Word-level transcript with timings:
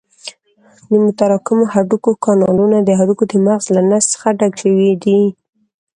د 0.89 0.91
متراکمو 1.03 1.65
هډوکو 1.73 2.11
کانالونه 2.25 2.77
د 2.83 2.89
هډوکو 2.99 3.23
د 3.31 3.33
مغزو 3.45 3.71
له 3.77 3.81
نسج 3.89 4.07
څخه 4.13 4.27
ډک 4.39 4.53
شوي 4.61 4.91
دي. 5.03 5.21